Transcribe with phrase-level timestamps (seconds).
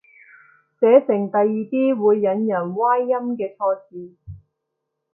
[0.79, 4.15] 寫成第二啲會引人歪音嘅錯字